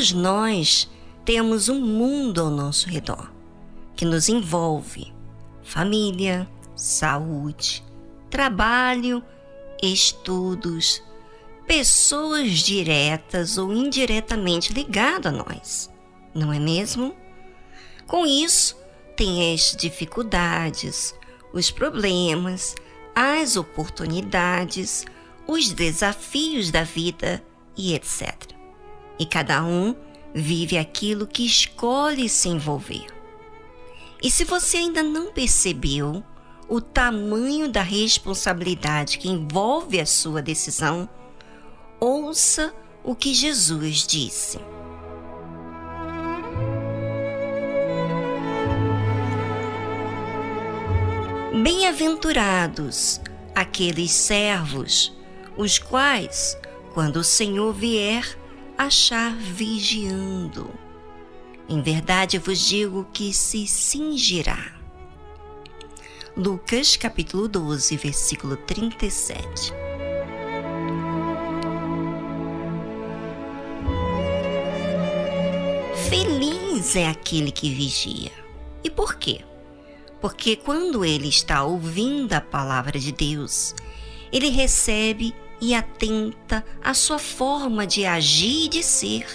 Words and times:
Todos 0.00 0.12
nós 0.14 0.90
temos 1.26 1.68
um 1.68 1.78
mundo 1.78 2.40
ao 2.40 2.48
nosso 2.48 2.88
redor 2.88 3.30
que 3.94 4.06
nos 4.06 4.30
envolve: 4.30 5.12
família, 5.62 6.48
saúde, 6.74 7.84
trabalho, 8.30 9.22
estudos, 9.82 11.02
pessoas 11.66 12.60
diretas 12.60 13.58
ou 13.58 13.74
indiretamente 13.74 14.72
ligadas 14.72 15.34
a 15.34 15.36
nós, 15.36 15.90
não 16.34 16.50
é 16.50 16.58
mesmo? 16.58 17.14
Com 18.06 18.24
isso, 18.24 18.78
tem 19.14 19.52
as 19.52 19.76
dificuldades, 19.76 21.14
os 21.52 21.70
problemas, 21.70 22.74
as 23.14 23.54
oportunidades, 23.54 25.04
os 25.46 25.70
desafios 25.70 26.70
da 26.70 26.84
vida 26.84 27.44
e 27.76 27.92
etc. 27.94 28.59
E 29.20 29.26
cada 29.26 29.62
um 29.62 29.94
vive 30.34 30.78
aquilo 30.78 31.26
que 31.26 31.44
escolhe 31.44 32.26
se 32.26 32.48
envolver. 32.48 33.06
E 34.22 34.30
se 34.30 34.44
você 34.44 34.78
ainda 34.78 35.02
não 35.02 35.30
percebeu 35.30 36.24
o 36.66 36.80
tamanho 36.80 37.70
da 37.70 37.82
responsabilidade 37.82 39.18
que 39.18 39.28
envolve 39.28 40.00
a 40.00 40.06
sua 40.06 40.40
decisão, 40.40 41.06
ouça 42.00 42.74
o 43.04 43.14
que 43.14 43.34
Jesus 43.34 44.06
disse. 44.06 44.58
Bem-aventurados 51.62 53.20
aqueles 53.54 54.12
servos, 54.12 55.12
os 55.58 55.78
quais, 55.78 56.56
quando 56.94 57.16
o 57.16 57.24
Senhor 57.24 57.74
vier, 57.74 58.24
achar 58.80 59.36
vigiando. 59.36 60.70
Em 61.68 61.82
verdade 61.82 62.38
vos 62.38 62.58
digo 62.58 63.06
que 63.12 63.30
se 63.30 63.66
cingirá. 63.66 64.72
Lucas 66.34 66.96
capítulo 66.96 67.46
12, 67.46 67.94
versículo 67.98 68.56
37. 68.56 69.74
Feliz 76.08 76.96
é 76.96 77.06
aquele 77.06 77.52
que 77.52 77.74
vigia. 77.74 78.32
E 78.82 78.88
por 78.88 79.16
quê? 79.16 79.42
Porque 80.22 80.56
quando 80.56 81.04
ele 81.04 81.28
está 81.28 81.62
ouvindo 81.64 82.32
a 82.32 82.40
palavra 82.40 82.98
de 82.98 83.12
Deus, 83.12 83.74
ele 84.32 84.48
recebe 84.48 85.34
e 85.60 85.74
atenta 85.74 86.64
à 86.82 86.94
sua 86.94 87.18
forma 87.18 87.86
de 87.86 88.06
agir 88.06 88.64
e 88.64 88.68
de 88.68 88.82
ser. 88.82 89.26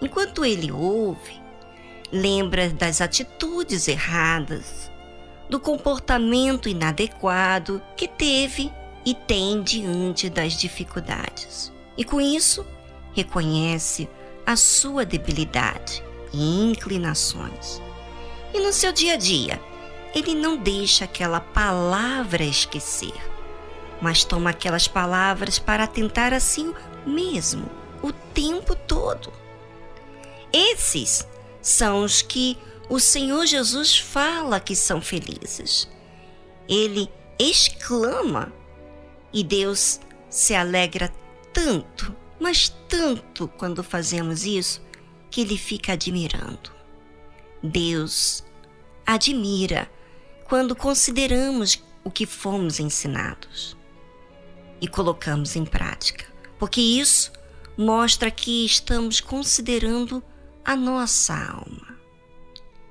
Enquanto 0.00 0.44
ele 0.44 0.72
ouve, 0.72 1.40
lembra 2.10 2.70
das 2.70 3.00
atitudes 3.00 3.88
erradas, 3.88 4.90
do 5.48 5.60
comportamento 5.60 6.68
inadequado 6.68 7.82
que 7.96 8.08
teve 8.08 8.72
e 9.04 9.14
tem 9.14 9.62
diante 9.62 10.30
das 10.30 10.54
dificuldades. 10.54 11.72
E 11.96 12.04
com 12.04 12.20
isso, 12.20 12.66
reconhece 13.12 14.08
a 14.46 14.56
sua 14.56 15.04
debilidade 15.04 16.02
e 16.32 16.70
inclinações. 16.70 17.82
E 18.54 18.60
no 18.60 18.72
seu 18.72 18.92
dia 18.92 19.14
a 19.14 19.16
dia, 19.16 19.60
ele 20.14 20.34
não 20.34 20.56
deixa 20.56 21.04
aquela 21.04 21.40
palavra 21.40 22.42
esquecer 22.44 23.31
mas 24.02 24.24
toma 24.24 24.50
aquelas 24.50 24.88
palavras 24.88 25.60
para 25.60 25.86
tentar 25.86 26.32
assim 26.32 26.74
mesmo, 27.06 27.70
o 28.02 28.12
tempo 28.12 28.74
todo. 28.74 29.32
Esses 30.52 31.26
são 31.62 32.02
os 32.02 32.20
que 32.20 32.58
o 32.90 32.98
Senhor 32.98 33.46
Jesus 33.46 33.96
fala 33.96 34.58
que 34.58 34.74
são 34.74 35.00
felizes. 35.00 35.88
Ele 36.68 37.08
exclama 37.38 38.52
e 39.32 39.44
Deus 39.44 40.00
se 40.28 40.52
alegra 40.52 41.08
tanto, 41.52 42.14
mas 42.40 42.68
tanto 42.88 43.46
quando 43.56 43.84
fazemos 43.84 44.44
isso, 44.44 44.82
que 45.30 45.42
ele 45.42 45.56
fica 45.56 45.92
admirando. 45.92 46.72
Deus 47.62 48.44
admira 49.06 49.88
quando 50.44 50.74
consideramos 50.74 51.80
o 52.02 52.10
que 52.10 52.26
fomos 52.26 52.80
ensinados 52.80 53.80
e 54.82 54.88
colocamos 54.88 55.54
em 55.54 55.64
prática, 55.64 56.26
porque 56.58 56.80
isso 56.80 57.30
mostra 57.78 58.32
que 58.32 58.66
estamos 58.66 59.20
considerando 59.20 60.22
a 60.64 60.74
nossa 60.74 61.34
alma. 61.34 61.96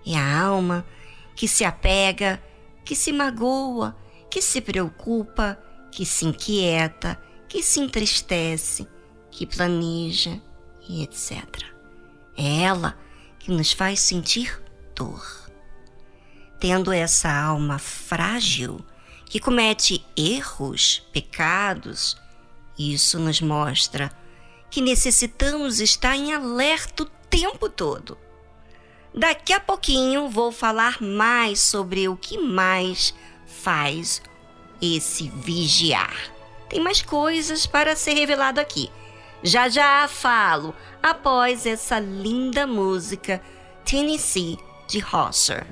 É 0.05 0.15
a 0.15 0.41
alma 0.41 0.85
que 1.35 1.49
se 1.49 1.65
apega, 1.65 2.41
que 2.85 2.95
se 2.95 3.11
magoa, 3.11 3.95
que 4.29 4.41
se 4.41 4.61
preocupa, 4.61 5.61
que 5.91 6.05
se 6.05 6.25
inquieta, 6.25 7.21
que 7.49 7.61
se 7.61 7.81
entristece, 7.81 8.87
que 9.29 9.45
planeja 9.45 10.41
e 10.87 11.03
etc. 11.03 11.65
É 12.37 12.63
ela 12.63 12.97
que 13.37 13.51
nos 13.51 13.73
faz 13.73 13.99
sentir 13.99 14.63
dor. 14.95 15.51
Tendo 16.57 16.93
essa 16.93 17.29
alma 17.29 17.77
frágil, 17.77 18.79
que 19.31 19.39
comete 19.39 20.05
erros, 20.13 21.07
pecados, 21.13 22.17
isso 22.77 23.17
nos 23.17 23.39
mostra 23.39 24.11
que 24.69 24.81
necessitamos 24.81 25.79
estar 25.79 26.17
em 26.17 26.33
alerta 26.33 27.03
o 27.03 27.05
tempo 27.29 27.69
todo. 27.69 28.17
Daqui 29.15 29.53
a 29.53 29.59
pouquinho 29.61 30.27
vou 30.27 30.51
falar 30.51 31.01
mais 31.01 31.61
sobre 31.61 32.09
o 32.09 32.17
que 32.17 32.37
mais 32.37 33.13
faz 33.47 34.21
esse 34.81 35.29
vigiar. 35.29 36.13
Tem 36.67 36.81
mais 36.81 37.01
coisas 37.01 37.65
para 37.65 37.95
ser 37.95 38.15
revelado 38.15 38.59
aqui. 38.59 38.91
Já 39.41 39.69
já 39.69 40.05
falo 40.09 40.75
após 41.01 41.65
essa 41.65 42.01
linda 42.01 42.67
música 42.67 43.41
Tennessee 43.85 44.57
de 44.89 44.99
Rosser. 44.99 45.65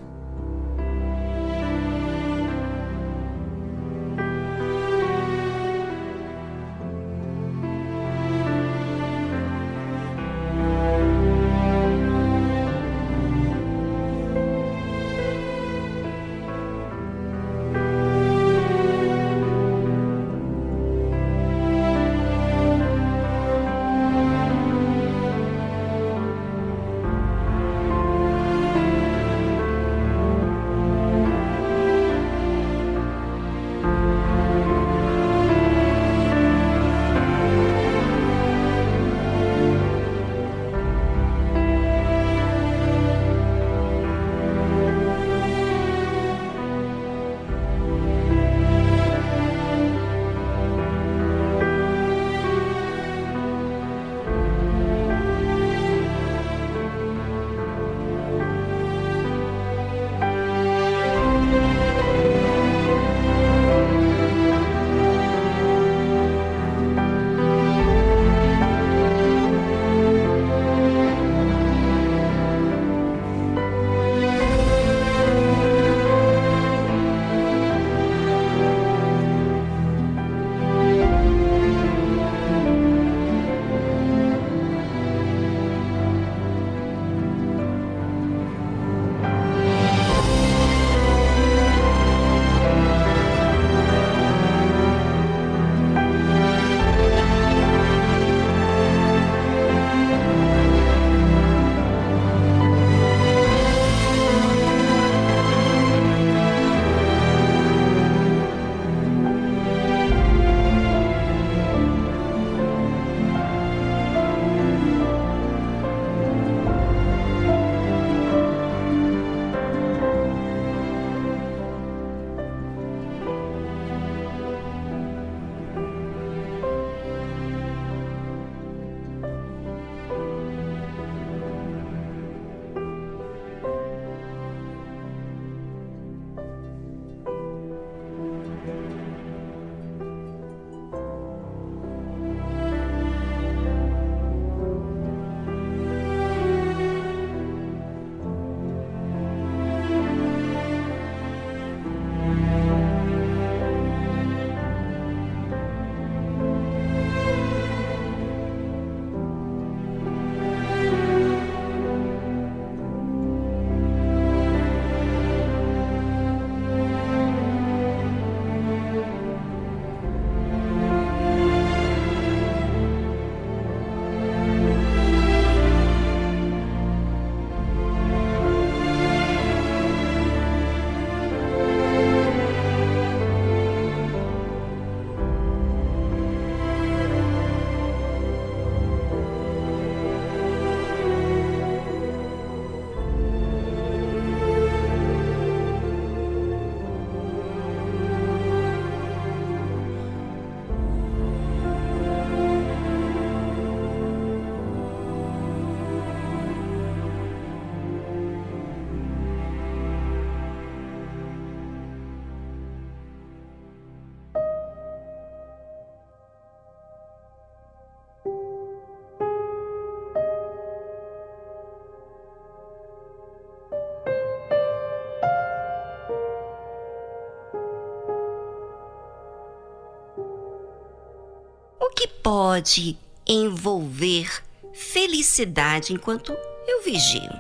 Pode 232.30 232.96
envolver 233.26 234.44
felicidade 234.72 235.92
enquanto 235.92 236.32
eu 236.68 236.84
vigio. 236.84 237.34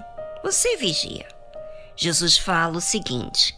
Você 0.44 0.78
vigia. 0.78 1.28
Jesus 1.96 2.40
fala 2.40 2.78
o 2.78 2.82
seguinte: 2.82 3.56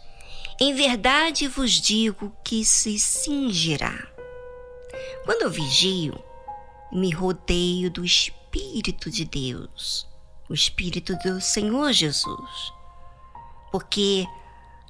Em 0.60 0.74
verdade 0.74 1.48
vos 1.48 1.80
digo 1.80 2.36
que 2.44 2.66
se 2.66 2.98
cingirá. 2.98 3.94
Quando 5.24 5.44
eu 5.44 5.50
vigio, 5.50 6.22
me 6.92 7.10
rodeio 7.10 7.90
do 7.90 8.04
Espírito 8.04 9.10
de 9.10 9.24
Deus, 9.24 10.06
o 10.50 10.52
Espírito 10.52 11.16
do 11.16 11.40
Senhor 11.40 11.94
Jesus, 11.94 12.72
porque 13.70 14.26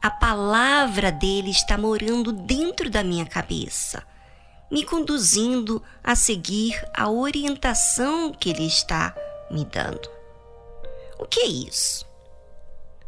a 0.02 0.10
palavra 0.10 1.12
dele 1.12 1.52
está 1.52 1.78
morando 1.78 2.32
dentro 2.32 2.90
da 2.90 3.04
minha 3.04 3.26
cabeça, 3.26 4.04
me 4.72 4.84
conduzindo 4.84 5.82
a 6.02 6.16
seguir 6.16 6.82
a 6.94 7.10
orientação 7.10 8.32
que 8.32 8.48
ele 8.48 8.66
está 8.66 9.14
me 9.50 9.66
dando. 9.66 10.08
O 11.18 11.26
que 11.26 11.40
é 11.40 11.46
isso? 11.46 12.06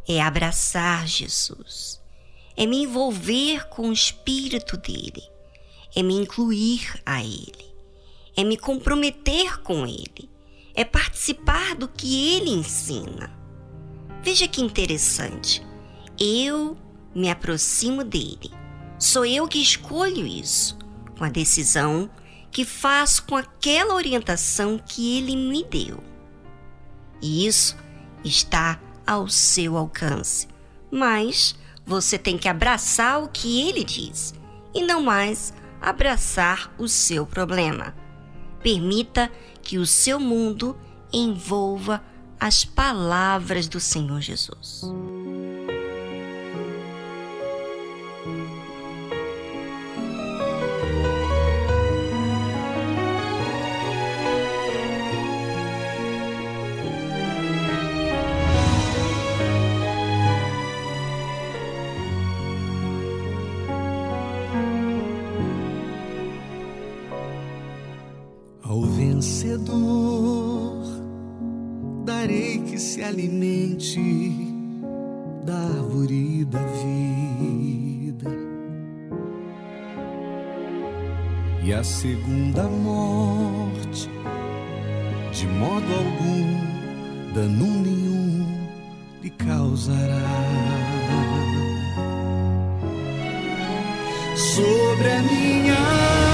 É 0.07 0.21
abraçar 0.21 1.07
Jesus, 1.07 1.99
é 2.55 2.67
me 2.67 2.83
envolver 2.83 3.67
com 3.67 3.89
o 3.89 3.93
espírito 3.93 4.77
dele, 4.77 5.23
é 5.95 6.03
me 6.03 6.13
incluir 6.13 7.01
a 7.03 7.23
ele, 7.23 7.73
é 8.37 8.43
me 8.43 8.57
comprometer 8.57 9.59
com 9.63 9.87
ele, 9.87 10.29
é 10.75 10.85
participar 10.85 11.73
do 11.73 11.87
que 11.87 12.35
ele 12.35 12.51
ensina. 12.51 13.35
Veja 14.21 14.47
que 14.47 14.61
interessante. 14.61 15.65
Eu 16.19 16.77
me 17.15 17.27
aproximo 17.27 18.03
dele. 18.03 18.51
Sou 18.99 19.25
eu 19.25 19.47
que 19.47 19.57
escolho 19.57 20.27
isso, 20.27 20.77
com 21.17 21.23
a 21.23 21.29
decisão 21.29 22.09
que 22.51 22.63
faço 22.63 23.23
com 23.23 23.35
aquela 23.35 23.95
orientação 23.95 24.77
que 24.77 25.17
ele 25.17 25.35
me 25.35 25.63
deu. 25.63 26.01
E 27.21 27.45
isso 27.45 27.75
está 28.23 28.79
ao 29.05 29.27
seu 29.27 29.77
alcance, 29.77 30.47
mas 30.91 31.55
você 31.85 32.17
tem 32.17 32.37
que 32.37 32.47
abraçar 32.47 33.21
o 33.21 33.27
que 33.27 33.67
ele 33.67 33.83
diz 33.83 34.33
e 34.73 34.81
não 34.83 35.03
mais 35.03 35.53
abraçar 35.81 36.73
o 36.77 36.87
seu 36.87 37.25
problema. 37.25 37.95
Permita 38.61 39.31
que 39.61 39.77
o 39.77 39.85
seu 39.85 40.19
mundo 40.19 40.77
envolva 41.13 42.03
as 42.39 42.65
palavras 42.65 43.67
do 43.67 43.79
Senhor 43.79 44.21
Jesus. 44.21 44.81
Vencedor, 69.15 70.83
darei 72.03 72.59
que 72.59 72.77
se 72.77 73.01
alimente 73.01 74.01
da 75.45 75.55
árvore 75.55 76.43
da 76.45 76.59
vida. 76.59 78.29
E 81.63 81.73
a 81.73 81.83
segunda 81.83 82.63
morte, 82.63 84.09
de 85.31 85.47
modo 85.47 85.93
algum, 85.93 87.33
dano 87.33 87.81
nenhum 87.81 88.67
lhe 89.23 89.29
causará. 89.29 90.25
Sobre 94.35 95.11
a 95.11 95.21
minha 95.23 96.24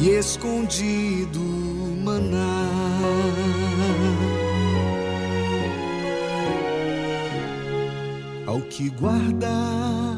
e 0.00 0.10
escondido 0.10 1.40
maná. 2.04 2.68
Ao 8.46 8.60
que 8.62 8.90
guardar 8.90 10.16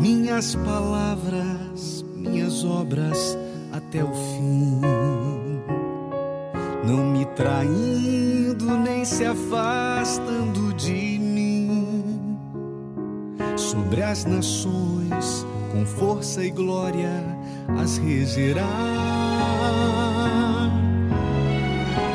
minhas 0.00 0.54
palavras, 0.54 2.04
minhas 2.14 2.64
obras 2.64 3.38
até 3.72 4.02
o 4.02 4.12
fim, 4.12 4.80
não 6.84 7.04
me 7.12 7.24
traindo 7.36 8.78
nem 8.78 9.04
se 9.04 9.24
afastando 9.24 10.72
de 10.74 11.18
sobre 13.58 14.02
as 14.02 14.24
nações, 14.24 15.46
com 15.72 15.84
força 15.84 16.44
e 16.44 16.50
glória 16.50 17.24
as 17.80 17.98
regerá. 17.98 18.64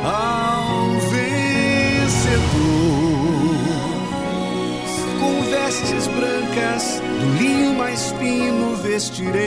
Ao 0.04 0.90
vencedor, 1.10 1.24
com 5.20 5.42
vestes 5.50 6.06
brancas, 6.08 7.00
do 7.20 7.26
linho 7.42 7.74
mais 7.74 8.12
fino 8.12 8.76
vestirei, 8.76 9.42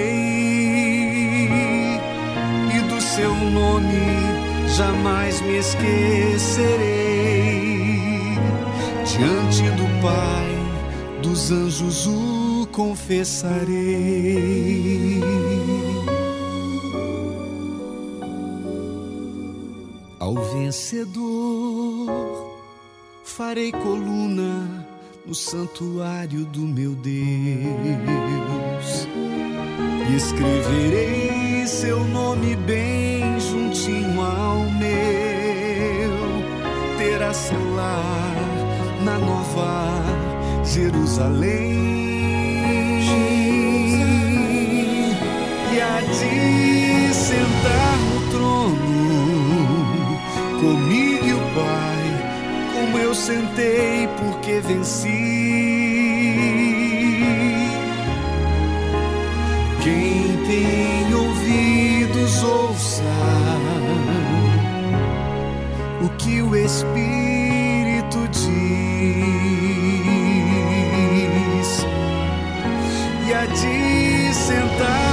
e 2.76 2.80
do 2.90 3.00
seu 3.02 3.34
nome 3.36 4.38
jamais 4.76 5.42
me 5.42 5.58
esquecerei. 5.58 7.08
Diante 9.06 9.64
do 9.72 10.02
Pai 10.02 10.58
dos 11.22 11.52
anjos 11.52 12.06
o 12.06 12.37
confessarei. 12.78 15.20
Ao 20.20 20.36
vencedor 20.36 22.12
farei 23.24 23.72
coluna 23.72 24.86
no 25.26 25.34
santuário 25.34 26.46
do 26.46 26.60
meu 26.60 26.94
Deus 26.94 27.18
e 30.08 30.16
escreverei 30.16 31.66
seu 31.66 32.04
nome 32.04 32.56
bem 32.58 33.40
juntinho 33.40 34.22
ao 34.22 34.70
meu. 34.70 36.12
Terá 37.00 37.34
seu 37.34 37.74
lar 37.74 38.36
na 39.04 39.18
nova 39.18 40.04
Jerusalém, 40.64 42.07
e 46.22 47.08
a 47.08 47.10
de 47.10 47.14
sentar 47.14 47.98
no 48.00 48.32
trono 48.32 48.76
comigo 50.60 51.26
e 51.26 51.34
o 51.34 51.40
Pai, 51.56 52.06
como 52.74 52.98
eu 52.98 53.14
sentei 53.14 54.08
porque 54.18 54.60
venci. 54.62 55.08
Quem 59.84 60.38
tem 60.46 61.14
ouvidos 61.14 62.44
ouça 62.44 63.04
o 66.02 66.10
que 66.18 66.42
o 66.42 66.56
Espírito 66.56 68.28
diz. 68.32 68.58
de 73.48 74.34
sentar 74.34 75.07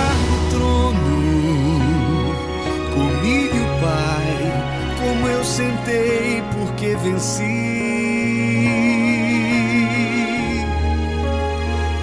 sentei 5.55 6.43
porque 6.53 6.97
venci. 6.97 7.45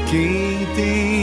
Quem 0.09 0.65
tem 0.73 1.20